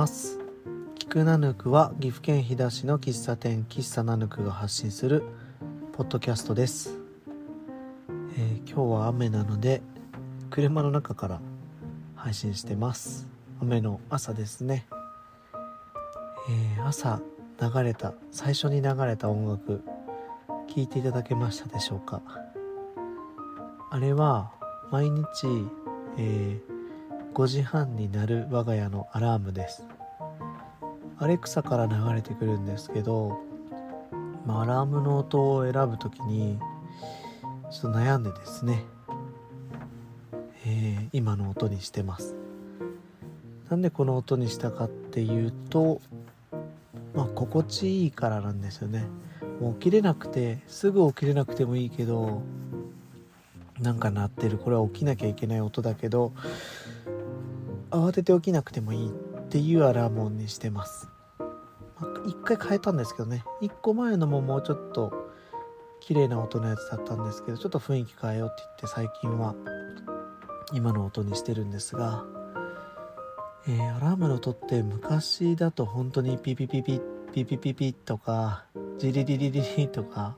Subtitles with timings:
[0.00, 0.38] ます。
[0.98, 5.22] キクナヌクは岐阜県飛騨市の喫茶店喫茶ナヌクが発信する
[5.92, 6.96] ポッドキャストです、
[8.38, 9.82] えー、今日は雨なので
[10.48, 11.40] 車の中から
[12.16, 13.28] 配信してます。
[13.60, 14.86] 雨の朝ですね、
[16.48, 17.20] えー、朝
[17.60, 19.82] 流れた最初に流れた音楽
[20.66, 22.22] 聴いていただけましたでしょうか。
[23.90, 24.50] あれは
[24.90, 25.26] 毎日、
[26.16, 26.80] えー、
[27.32, 29.86] 5時半になる我が家のアラームです。
[31.20, 33.38] アレクサから流れてくるんですけど、
[34.46, 36.58] まあ、アラームの音を選ぶ時に
[37.70, 38.82] ちょっと悩んでですね、
[40.64, 42.34] えー、今の音にしてます。
[43.68, 46.00] なんでこの音にしたかっていうと
[47.14, 49.04] まあ心地いいからなんですよね。
[49.60, 52.40] もう起きれなくてすぐ起きれなくてもいいけど
[53.78, 54.56] なんか鳴ってる。
[54.56, 56.32] これは起きなきゃいけない音だけど
[57.90, 59.12] 慌てて起きなくてもいい。
[59.50, 61.10] っていうアラームにしてます。
[61.98, 63.44] まあ一回変えたんですけどね。
[63.60, 65.12] 一個前のももうちょっと
[65.98, 69.56] 綺麗な音のやつだったんですけどちょっと雰囲気変えようって言って最近は
[70.72, 72.24] 今の音にしてるんですが、
[73.66, 77.00] えー、アラームの音って昔だと本当にピピピピ
[77.32, 78.66] ピピピピとか
[78.98, 80.36] ジリリリリリとか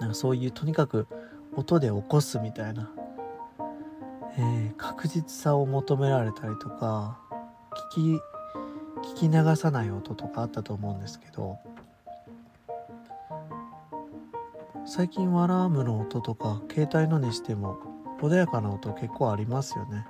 [0.00, 1.06] なんかそういうとにかく
[1.54, 2.90] 音で起こすみたいな、
[4.36, 7.18] えー、確実さを求められたりとか
[7.94, 8.20] 聞き
[9.14, 11.58] 聞き流さない音とかあったと思うんですけど
[14.86, 17.78] 最近アラームの音とか携帯のにしても
[18.20, 20.06] 穏やかな音結構ありますよね。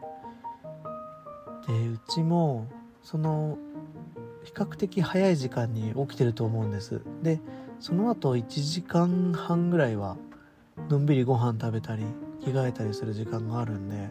[1.66, 2.66] でうちも
[3.02, 3.58] その
[4.42, 7.02] 比較的早い時間に起きてると思うんです。
[7.22, 7.40] で
[7.78, 10.16] その後1時間半ぐらいは
[10.88, 12.04] のんびりご飯食べたり
[12.40, 14.08] 着替えたりする時間があるんで、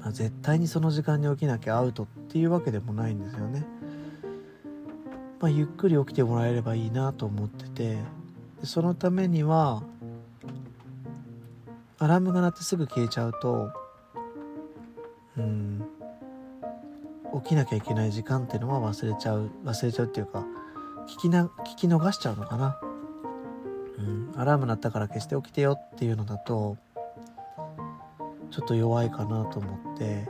[0.00, 3.66] まあ、絶対にその時間に起きなきゃアウトっていうわけでもないんですよね、
[5.40, 7.96] まあ、ゆっくり起きてもらえればいいなと思ってて
[8.60, 9.82] でそのためには
[11.98, 13.70] アラームが鳴ってすぐ消えちゃうと
[15.36, 15.84] うん
[17.42, 20.44] 起きなきゃいけない時間っていうのは忘れちゃう忘れちゃうっていうか
[21.08, 22.78] 聞きな聞き逃しちゃうのかな。
[23.98, 26.76] うんアラーム鳴ったから消して起きてよっていうのだと
[28.50, 30.28] ちょっと弱いかなと思って、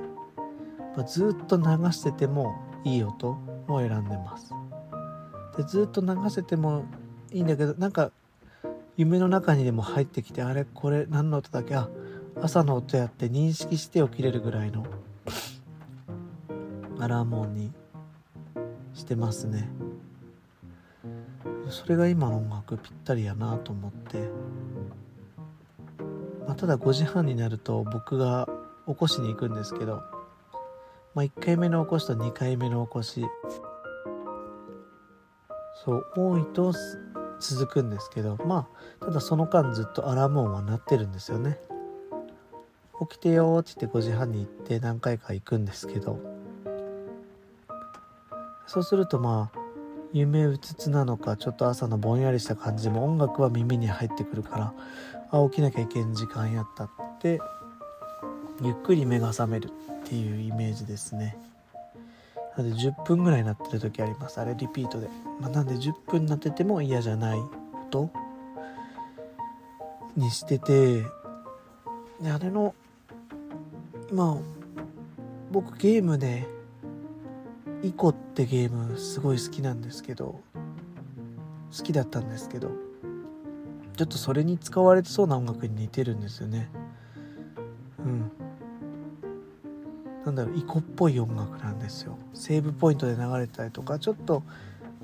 [0.97, 4.53] ま、ずっと流しててもいい音を選んでます。
[5.57, 6.85] でずっと流せても
[7.33, 8.13] いいんだけどなんか
[8.97, 11.75] 夢の中にでも入ってきてあれこれ何の音だっけ？
[11.75, 11.89] あ
[12.41, 14.85] 朝の音やって認識して起きれるぐらいの
[17.01, 17.73] アラーム音に
[18.95, 19.69] してますね。
[21.71, 24.31] それが今の音楽ぴったりやなと思って、
[26.49, 28.49] まあ、ただ5時半になると僕が
[28.87, 30.03] 起こしに行くんですけど、
[31.15, 33.27] まあ、1回目の起こしと2回目の起こし
[35.85, 36.73] そう多いと
[37.39, 38.67] 続くんですけどま
[39.01, 41.61] あただその間ずっとアラーム音は鳴ってるんですよね。
[43.09, 46.19] 起きてよって言って5時半に行って何回か行くんですけど
[48.67, 49.59] そうするとまあ
[50.13, 54.75] 夢うつつなのかちょっと朝のぼんやりした感じも音楽は耳に入ってくるから
[55.31, 56.91] あ起きなきゃいけん時間やったっ
[57.21, 57.41] て
[58.63, 59.71] ゆっくり目が覚める
[60.07, 61.37] っていうイメージですね。
[62.57, 64.41] なので10分ぐらいなってる時あります。
[64.41, 65.09] あれリピートで、
[65.41, 67.39] まあ、なんで10分なってても嫌じゃない
[67.89, 68.11] 音
[70.17, 71.03] にしてて
[72.21, 72.75] であれの
[74.13, 74.37] まあ
[75.53, 76.47] 僕ゲームで
[77.83, 80.41] イコってゲームすごい好きなんですけど
[81.77, 82.71] 好きだったんですけど
[83.99, 86.71] ちょっとそれに使われてそうな音楽に似てるんですよね。
[87.99, 88.31] うん。
[90.25, 92.17] なんだろうイコっぽい音楽なんですよ。
[92.33, 94.45] セーブポイントで流れたりとかちょっと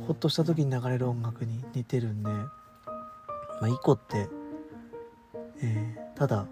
[0.07, 2.31] ほっとした時に流れる音楽に似てるんで。
[2.31, 2.49] ま
[3.63, 4.29] あイコって、
[5.61, 6.47] えー、ただ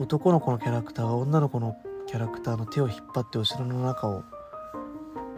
[0.00, 1.76] 男の子のキャラクターが女の子の
[2.08, 4.24] キャラクターの手を引っ張ってお城の中を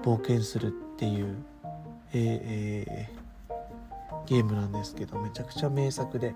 [0.02, 1.36] 冒険するっていう、
[2.14, 3.21] えーえー、
[4.26, 6.34] ゲームなんですけどめちゃくちゃ名作で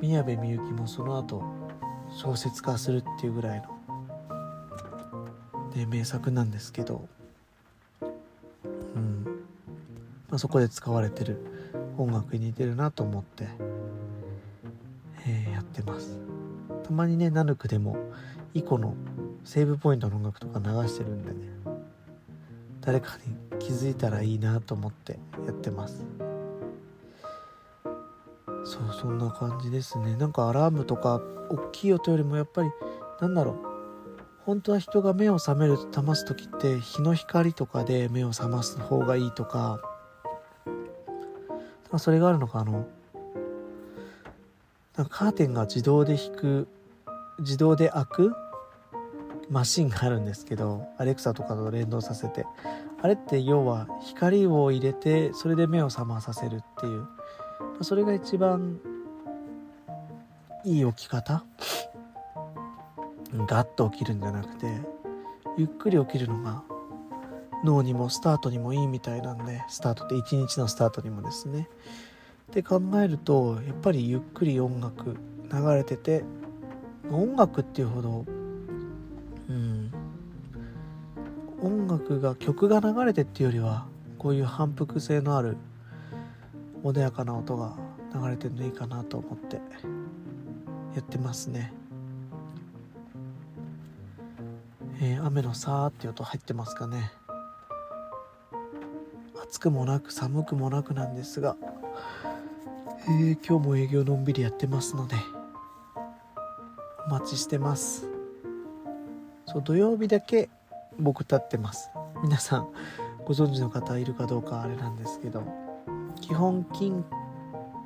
[0.00, 1.42] 宮部みゆきもその後
[2.10, 3.68] 小説化するっていうぐらいの、
[5.74, 7.08] ね、名作なんですけど、
[8.02, 9.24] うん。
[10.28, 11.38] まあ、そこで使われてる
[11.98, 13.48] 音楽に似てるなと思って、
[15.26, 16.18] えー、やってます。
[16.84, 17.96] たまにねナヌクでも
[18.54, 18.94] イコの
[19.44, 21.36] セーブポイントの音楽とか流してるんでね
[22.80, 23.18] 誰か
[23.50, 26.25] に気づいたらいいなと思ってやってます。
[28.76, 30.16] そうそんな感じですね。
[30.16, 32.70] なんかアラームとか大きい音よりもやっぱり
[33.20, 33.56] なんだろう。
[34.44, 39.80] 本当は人が目を覚める覚ます時って日の光とかで目を覚ます方がいいとか
[41.98, 42.86] それがあるのかあの
[44.96, 46.68] なんかカーテンが自動で引く
[47.40, 48.32] 自動で開く
[49.50, 52.46] マシンがあるんですけどアレクサとかと連動させて。
[53.02, 57.06] あれって要は光を入れてそれで目を覚まさせるっていう。
[57.82, 58.80] それが一番
[60.64, 61.44] いい起き方？
[63.46, 64.66] ガッと起きるんじゃなくて
[65.56, 66.62] ゆっくり起きるのが
[67.64, 71.68] 脳にもスタートにもいいみたいなんでスタートって一日のスタートにもですね。
[72.50, 75.16] って考えるとやっぱりゆっくり音楽
[75.52, 76.24] 流れてて
[77.10, 78.24] 音楽っていうほど
[79.48, 79.92] うん
[81.60, 83.86] 音楽が曲が流れてっていうよりは
[84.18, 85.56] こういう反復性のある
[86.82, 87.74] 穏やかな音が
[88.14, 89.56] 流れてるのいいかなと思って
[90.94, 91.72] やってますね。
[95.00, 97.12] えー、雨のさーって音入ってますかね。
[99.42, 101.56] 暑くもなく寒くもなくなんですが、
[103.08, 105.16] えー、今日も営業のんびりやってますので
[107.06, 108.08] お待ちしてます。
[109.46, 110.48] そう土曜日だけ
[110.98, 111.90] 僕立ってます。
[112.22, 112.68] 皆さん
[113.24, 115.65] ご存知の方いるかどうかあれなんですけど。
[116.20, 117.04] 基本金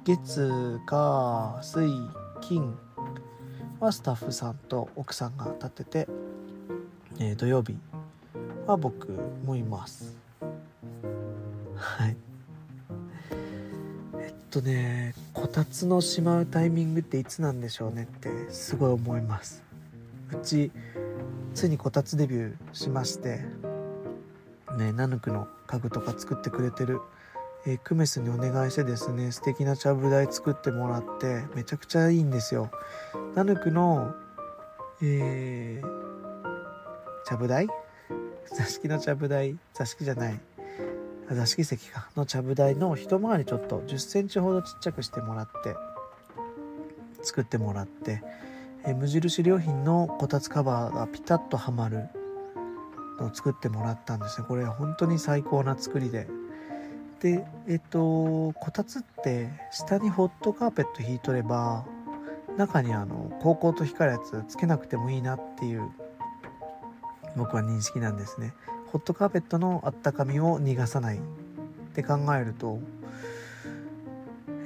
[0.05, 1.91] 月火水
[2.41, 2.75] 金
[3.79, 6.09] はスタッフさんと奥さんが立てて
[7.19, 7.77] えー、土曜日
[8.67, 9.09] は僕
[9.45, 10.17] もいます。
[11.77, 12.17] はい。
[14.19, 19.63] えっとねこたつのしまうタイミングっていつなんでしょうねってすごい思います。
[20.33, 20.71] うち
[21.55, 23.41] ついにこたつデビューしまして
[24.79, 27.01] ねナヌクの家具とか作ってくれてる
[27.67, 32.71] えー、クメスにお願いしてですね素敵なちゃぶ台作ってもらってめちゃくちゃいいんですよ。
[33.35, 34.15] ナヌクの
[35.03, 37.69] えー、ちゃぶ台？
[38.55, 39.59] 座敷のちゃぶ台？
[39.75, 40.41] 座敷じゃない。
[41.31, 42.09] 座敷席か。
[42.17, 45.77] のちゃぶ台の一回りちょっと1 0センチほどちっちゃくしてもらって
[47.23, 48.23] 作ってもらって
[48.85, 52.09] え無印良品のこたつカバーがピタッとはまる
[53.21, 54.47] のを作ってもらったんですね。
[54.49, 56.27] これ本当に最高な作りで。
[57.21, 61.85] でえっとこたつって下にホットカーペット引いとれば
[62.57, 65.91] 中にあの高校と光るやつつけなくてもいいなっていう
[67.37, 68.53] 僕は認識なんですね。
[68.89, 71.21] ホットカーペットのあったかみを逃がさないっ
[71.95, 72.81] て考えると、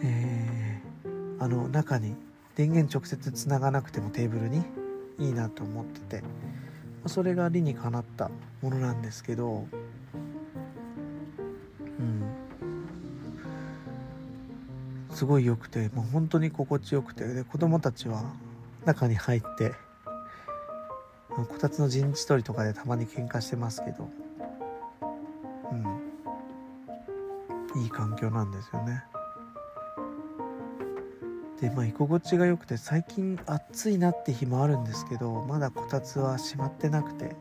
[0.03, 2.17] えー、あの中に
[2.57, 4.63] 電源直接つながなくてもテーブルに
[5.19, 6.25] いいなと思ってて
[7.07, 8.31] それが理にかなった
[8.63, 9.67] ものなんですけど
[15.15, 18.25] すごい良くてもう本当に心地よくてで子供たちは
[18.85, 19.73] 中に入って
[21.29, 24.09] こたつの陣地取りとかでたまに喧嘩してますけど
[25.71, 25.75] う
[27.79, 27.83] ん。
[27.83, 29.03] いい環境なんですよね。
[31.61, 37.37] でまあ居心地が良くて最近暑いなって日もあるんですけどまだこたつは閉まってなくて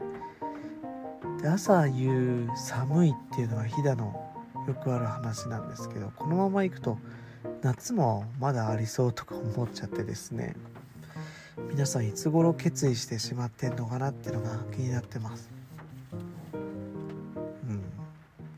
[1.41, 4.31] で朝夕寒いっていうのは飛騨の
[4.67, 6.97] よくある話なんですけどこのまま行くと
[7.61, 10.55] 夏もまだありそうとか思っちゃってですね。
[11.69, 15.49] 皆さんいつ頃決意してしまってんのかなっていうのが気になってます。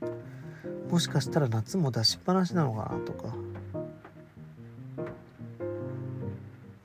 [0.01, 0.91] うん。
[0.91, 3.27] もしかしたら夏も出しっぱなしなのかなとか。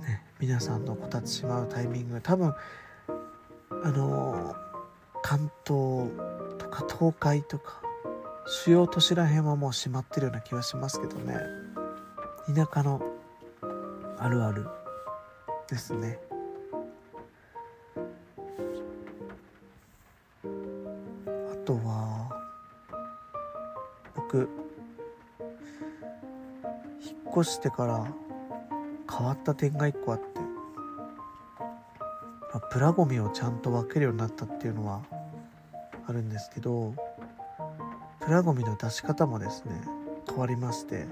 [0.03, 2.21] ね皆さんのこたつしまうタイミング。
[2.21, 2.55] 多分
[3.83, 4.55] あの
[5.23, 6.09] 関東
[6.59, 7.81] とか東海とか
[8.47, 11.60] 主要都市らへんはもう閉まってるような気はしますけどね。
[12.47, 13.01] 田舎の
[14.19, 14.67] あるある
[15.69, 16.19] ですね。
[20.45, 20.49] あ
[21.65, 22.31] とは
[24.15, 24.49] 僕
[27.01, 28.07] 引っ越してから
[29.11, 30.47] 変わった点が一個あって、ま
[32.55, 35.03] あ、プラゴミをちゃんと分けるようになったっていうのは
[36.07, 36.95] あるんですけど
[38.21, 39.81] プラゴミの出し方もですね
[40.29, 41.07] 変わりまして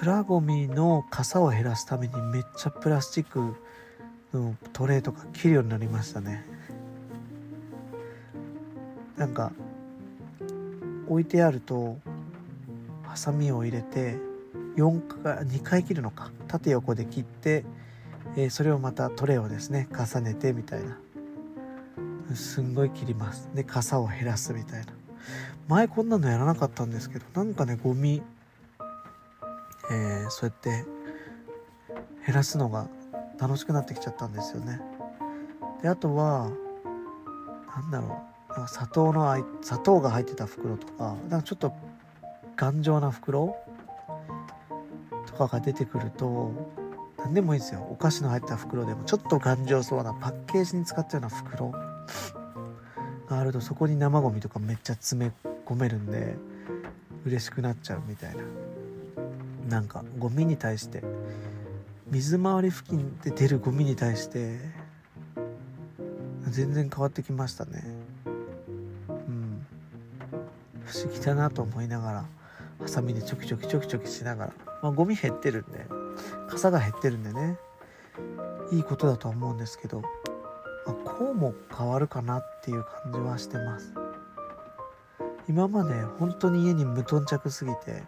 [0.00, 3.54] プラゴミの傘を減らすためにめっちゃプラスチック
[4.32, 6.42] のトレーとか切るようになりましたね。
[9.18, 9.52] なんか
[11.06, 11.98] 置いてあると
[13.02, 14.16] ハサミを入れて
[14.78, 16.30] 4回2回切るのか。
[16.48, 17.66] 縦横で切って、
[18.38, 20.96] えー、それをまたトレーをですね重ねてみたいな。
[22.34, 23.50] すんごい切ります。
[23.54, 24.94] で傘を減らすみたいな。
[25.68, 28.22] 前こんなのやらなかったんですけどなんかねゴミ
[29.90, 30.86] えー、そうやって
[32.26, 32.88] 減らすのが
[33.38, 34.80] 楽しくなってきちゃったんですよね。
[35.82, 36.50] であとは
[37.74, 38.22] なんだろ
[38.64, 41.72] う砂糖のあい砂糖が入ってた袋とかなんかちょっと
[42.56, 43.56] 頑丈な袋
[45.26, 46.52] とかが出てくると
[47.18, 47.86] 何でもいいですよ。
[47.90, 51.70] お菓子の入った袋でもちょっと頑丈そうなパッケージに使ったような袋
[53.28, 55.32] があるとそこに生ゴミとかめっちゃ詰め
[55.64, 56.36] 込めるんで
[57.24, 58.69] 嬉しくなっちゃうみたいな。
[59.70, 61.02] なんかゴミに対して
[62.10, 64.58] 水回り付近で出るゴミに対して
[66.48, 67.84] 全然変わってきましたね。
[69.08, 69.64] うん。
[70.84, 72.24] 不思議だなと思いながら
[72.80, 74.52] ハサミでチョキチョキチョキチョキしながら。
[74.82, 75.86] まあゴミ減ってるんで
[76.48, 77.56] 傘が減ってるんでね。
[78.72, 80.08] いいことだとは思うんですけど、ま
[80.88, 83.94] あ、こうも変わるかなっていう感じはしてます。
[85.48, 88.02] 今まで本当に家に無頓着すぎて、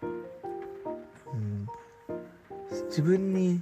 [2.93, 3.59] 自分に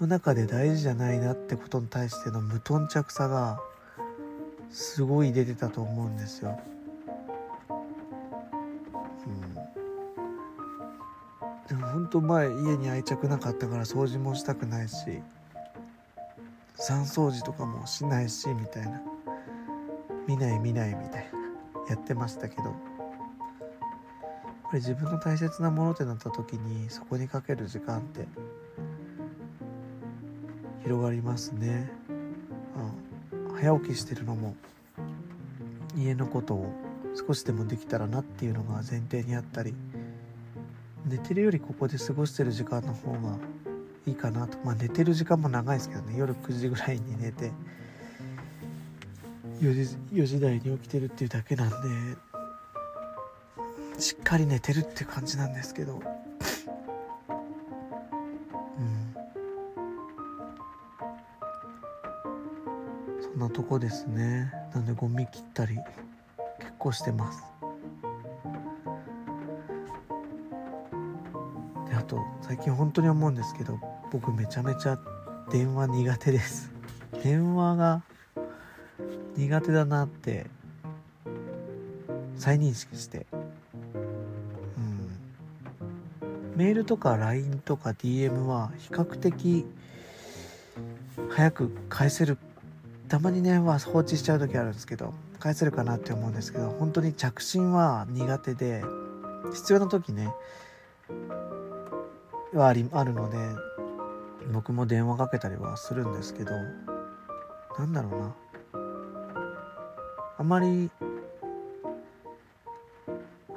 [0.00, 3.58] の中で大事じゃないなってことに対しての無頓着さが
[4.70, 6.60] すごい出てたと思うんですよ。
[9.26, 9.54] うん、
[11.66, 14.94] でも本当前家に愛着なかったから掃除もしたくないし
[16.78, 19.02] 3掃除とかもしないしみたいな。
[20.28, 21.90] 見ない見ないみたいな。
[21.90, 22.91] やってましたけど。
[24.72, 28.26] ぱり自分の大切なものってなった時にそこにかける時間って
[30.82, 31.92] 広がりますね。
[33.34, 33.54] うん。
[33.54, 34.56] 早起きしてるのも
[35.94, 36.72] 家のことを
[37.14, 39.74] 少しでもできたらなっていうのが前提にあったり
[41.04, 43.36] 寝てるよりここで過ごしてる時間の方が
[44.06, 44.56] いいかなと。
[44.64, 46.16] まあ寝てる時間も長いですけどね。
[46.16, 47.52] 夜9時ぐらいに寝て
[49.60, 52.31] 4時 ,4 時台に起きてるっていうだけなんで
[54.02, 55.94] しっかり寝てるって感じなんですけど。
[55.94, 55.98] う
[58.80, 59.14] ん。
[63.22, 64.52] そんなとこですね。
[64.74, 65.76] なんでゴミ切ったり
[66.58, 67.44] 結構してます。
[71.88, 73.78] であと最近本当に思うんですけど
[74.10, 74.98] 僕めちゃめちゃ
[75.52, 76.72] 電話苦手です。
[77.22, 78.02] 電話が
[79.36, 80.46] 苦手だなって
[82.34, 83.26] 再認識して。
[86.56, 89.64] メールとか LINE とか DM は比較的
[91.30, 92.38] 早く返せる。
[93.08, 98.82] たまにね、まあ、放置しちゃう時あるんですけど返せるかなって思うんですけど本当に着信は苦手で
[99.52, 100.32] 必要な時ね
[102.54, 103.36] はありあるので
[104.50, 106.52] 僕も電話かけたりはするんですけど
[107.78, 108.34] なんだろうな。
[110.38, 110.90] あまり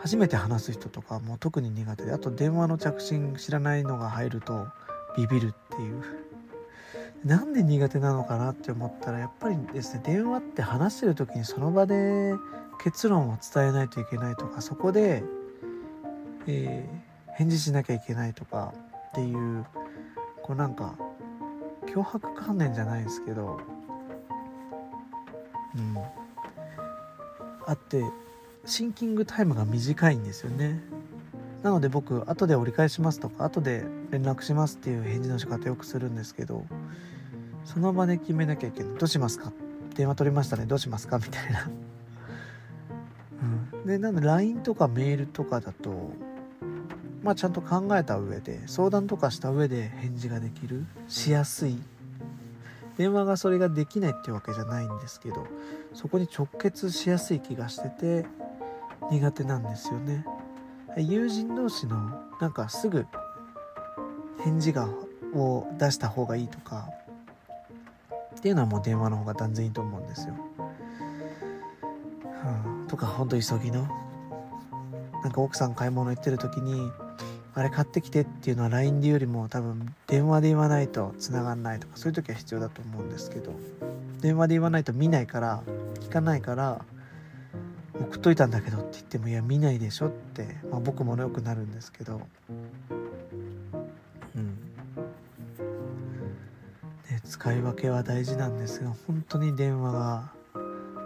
[0.06, 4.68] 初めて話す人とかも特に苦手であと電話の着信知らないのが入ると
[5.18, 6.04] ビビるっていう。
[7.26, 12.36] なんで苦手なのかなって思ったらやっぱりですね電話って話してる時にその場で
[12.84, 15.24] 結論を伝えないといけないとかそこで、
[16.46, 18.76] えー、返事しなきゃいけないとか
[19.10, 19.66] っていう
[20.44, 20.94] こうなんか
[21.88, 23.60] 脅迫観念じゃないですけど
[25.76, 25.98] うん。
[27.66, 28.04] あって
[28.66, 30.82] シンキングタイムが短いんですよね。
[31.64, 36.64] なので僕後で折り返しますとか後で連絡しますっていう返事の仕方よくするんですけど
[37.64, 38.98] その場で決めなきゃいけない。
[38.98, 39.52] どうしますか？
[39.96, 40.66] 電話取りましたね。
[40.66, 41.18] どうしますか？
[41.18, 41.70] みたいな。
[43.74, 46.12] うん、でなんで LINE とかメールとかだと
[47.24, 50.86] まあちゃんと考えた上で相談とかした上で返事ができる。
[51.08, 51.78] しやすい。
[52.98, 55.46] 電話がそれができないっていうわけじゃないんですけど
[55.94, 58.26] そこに直結しやすい気がしてて
[59.12, 60.26] 苦手なんですよね
[60.98, 61.98] 友人同士の
[62.40, 63.06] なんかすぐ
[64.44, 64.88] 返事が
[65.34, 66.88] を出した方がいいとか
[68.38, 70.36] っていうのはもう電話の方が断然いいと思うんですよ。
[72.78, 73.88] うん、とかほんと急ぎの
[75.24, 76.92] なんか奥さん買い物行ってる時に
[77.56, 83.52] あれ買ってきてっていうのは LINE でよりも多分電話で言わないと繋がんないとかそういう時は必要だと思うんですけど
[84.22, 85.64] 電話で言わないと見ないから
[86.02, 86.82] 聞かないから
[88.00, 92.22] 送っといたんだけどって言ってもいや見ないでしょって、まあ、僕もよくなるんですけど。
[94.36, 94.46] うん。
[97.10, 100.32] ね使い分けは大事なんですが本当に電話が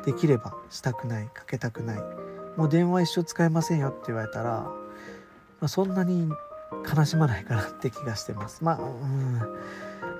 [0.05, 2.01] できればしたくないかけたくない。
[2.57, 4.75] もう電話一生使えませんよって言われたら、ま
[5.61, 6.29] あ、そんなに
[6.95, 8.63] 悲しまないかなって気がしてます。
[8.63, 9.33] まあうん。
[9.35, 9.45] も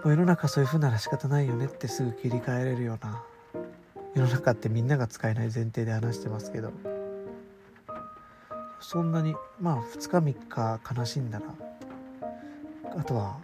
[0.06, 3.24] う世の中そういう風なら仕方ないよねってすぐ切り替えれるような
[4.16, 6.72] 世の中ってみんなが使えない前提で話してますけど
[8.80, 11.46] そんなにまあ2日3日悲しんだら
[12.98, 13.38] あとは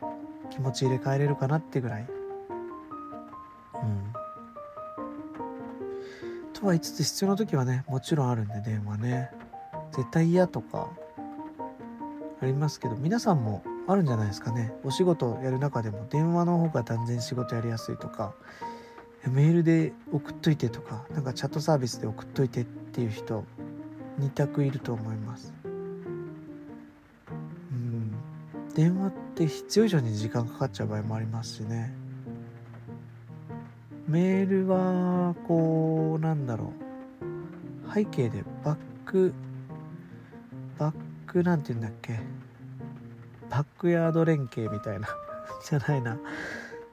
[0.50, 2.08] 気持ち入れ替えれるかなってぐらい。
[3.76, 4.14] うん。
[6.54, 9.30] とは言いつつ必要な時はねもちろんあるんで電話ね。
[9.92, 10.90] 絶対嫌とか
[12.42, 14.74] ありますけど皆さんもあるんじゃないですかね。
[14.84, 18.34] お仕事やる中でも電話の方が断然仕事やりやすいとか
[19.29, 23.44] メールで送っといてとかなんかチャットサービスで送っといてっていう人
[24.20, 25.53] 2択いると思います。
[25.65, 25.67] う
[27.75, 28.12] ん。
[28.74, 31.94] 電話って必要以上に時間かかっちゃう場合もありますしね。
[34.08, 36.72] メールはこうなんだろ
[37.91, 37.94] う。
[37.94, 39.34] 背景でバック
[40.77, 40.94] バッ
[41.25, 42.20] クなんて言うんだっけ。
[43.50, 45.08] バックヤード連携みたいな。
[45.67, 46.17] じゃないな。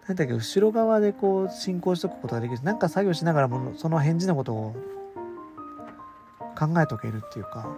[0.09, 2.63] なんだっけ後ろ側でこう進行しておくことができる。
[2.63, 4.75] なんか作業しながらもその返事のことを
[6.59, 7.69] 考えとけるっていうか、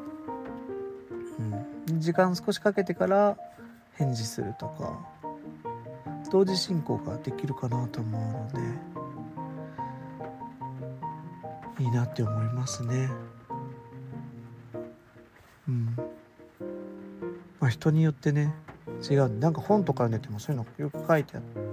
[1.89, 3.37] うん、時間少しかけてから
[3.93, 5.15] 返事するとか。
[6.35, 8.23] 同時進行ができるかなと思う
[8.57, 8.95] ので。
[11.79, 13.11] いいなって思いますね。
[15.69, 15.97] うん。
[17.61, 18.53] まあ人によってね
[19.09, 19.39] 違う。
[19.39, 21.64] なんか本とか読んでてもそういうのよく書いてあって。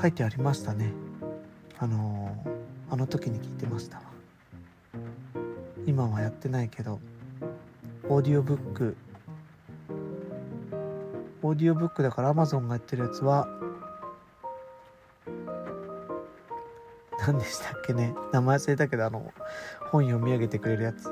[0.00, 0.92] 書いてありましたね。
[1.78, 2.34] あの
[2.90, 4.02] あの時に聞いてました
[5.86, 7.00] 今はやってないけど
[8.08, 8.96] オーディオブック。
[11.42, 13.48] オーディオブックだから Amazon がやってるやつは
[17.20, 18.14] 何でしたっけね。
[18.32, 19.32] 名前忘れたけどあの
[19.90, 21.10] 本読み上げてくれるやつ、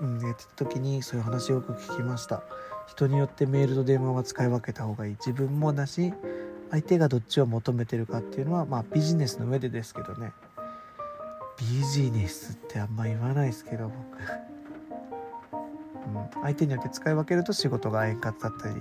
[0.00, 2.42] うん、やってた時にそういう話よく聞きました。
[2.86, 5.16] 人によってメールと電話は使い分けた方がいい。
[5.16, 6.12] 自分もだし
[6.70, 10.32] 相手がどっちを求めてるかっていうのはまあビジネスの上でですけどね。
[11.58, 13.90] ビジネスってあんま言わないですけど
[15.50, 15.58] 僕、
[16.06, 18.74] うん、相手によって使い分けると仕事が円滑だったり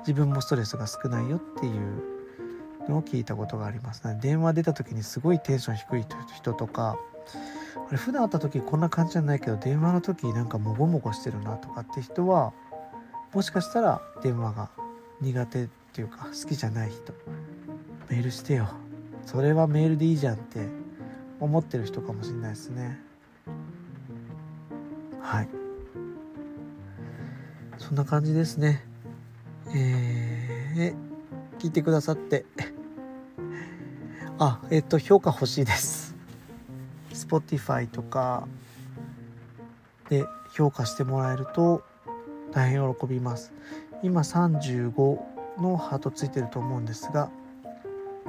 [0.00, 4.06] 自分もストレスが少ないよっていうのを聞いたことがあります。
[4.06, 6.04] ね電話出た時にすごいテンション低い
[6.36, 6.96] 人とか
[7.88, 12.52] あれ普段会った時こんな感じじゃないけど電話の時なんかもごもごしてるなとかって人は
[13.32, 14.70] もしかしたら電話が
[15.20, 17.12] 苦手っていうか好きじゃない人。
[18.08, 18.66] メールしてよ。
[19.26, 20.66] それはメールでいいじゃんって
[21.38, 22.98] 思ってる人かもしれないですね。
[25.20, 25.48] はい。
[27.76, 28.86] そんな感じですね。
[29.74, 32.46] えー、聞いてくださって。
[34.38, 36.16] あえっ、と評価欲しいです。
[37.12, 38.48] Spotify とか。
[40.08, 40.24] で
[40.54, 41.82] 評価してもらえると
[42.50, 43.52] 大変喜びます。
[44.02, 47.30] 今35のハートついてると思うんですが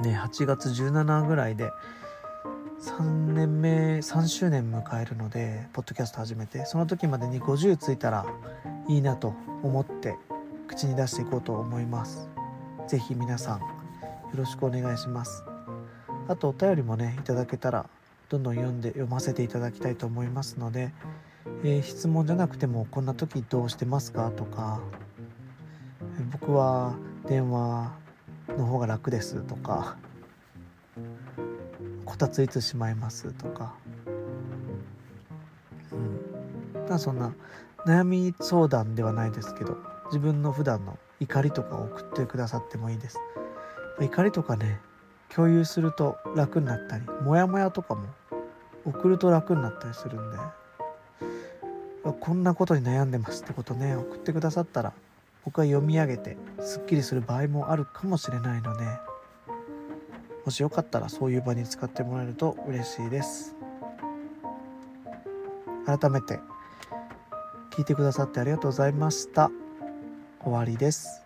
[0.02, 1.72] ね8月17ぐらいで
[2.80, 8.26] 3年目3周年迎えるのでポッドキャスト始めてその時までに50ついたら
[8.90, 9.34] いいなと
[9.64, 10.18] 思って
[10.68, 12.28] 口に出していこうと思います。
[12.88, 13.68] 是非皆さんよ
[14.36, 15.46] ろしくお願いします。
[16.28, 17.86] あとお便りもねいただけたら
[18.30, 20.92] どんどん読んで読ませていただきたいと思いますので、
[21.64, 24.82] えー、質問じゃなくてもこんな時どうしてますかとか
[26.32, 26.96] 僕は
[27.28, 27.92] 電話
[28.50, 29.96] の方が楽ですとか
[32.06, 33.74] こたついてしまいますとか。
[35.92, 36.86] うん。
[36.86, 37.34] だそんな
[37.86, 43.20] 悩み相談ではないですけど自分の普段の怒りとかを送ってくださってもいいです。
[44.00, 44.80] 怒りとかね
[45.34, 48.08] 共有すると楽になったりモヤモヤとかも
[48.86, 50.38] 送ると楽になったりするんで
[52.20, 54.94] こんなことに悩んでますってことね送ってくださったら
[55.46, 58.86] 僕は読み上げてすっきりする場合もあるかもしれないので
[60.46, 63.56] もしよかったらそういう場に使ってもらえると嬉しいです。
[65.86, 66.40] 改めて
[67.72, 69.52] 聞いてくださってありがとうございました。
[70.42, 71.23] 終わりです。